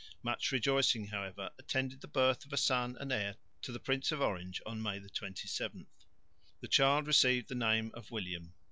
Much 0.23 0.51
rejoicing, 0.51 1.05
however, 1.09 1.51
attended 1.59 2.01
the 2.01 2.07
birth 2.07 2.43
of 2.43 2.51
a 2.51 2.57
son 2.57 2.97
and 2.99 3.11
heir 3.11 3.35
to 3.61 3.71
the 3.71 3.79
Prince 3.79 4.11
of 4.11 4.19
Orange, 4.19 4.59
May 4.65 4.99
27. 4.99 5.85
The 6.59 6.67
child 6.67 7.05
received 7.05 7.49
the 7.49 7.53
name 7.53 7.91
of 7.93 8.09
William. 8.09 8.55